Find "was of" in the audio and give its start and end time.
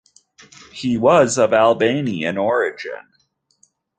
0.97-1.53